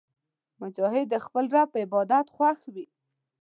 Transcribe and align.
مجاهد 0.61 1.07
د 1.13 1.15
خپل 1.25 1.43
رب 1.55 1.67
په 1.73 1.79
عبادت 1.85 2.25
خوښ 2.35 2.59
وي. 2.73 2.85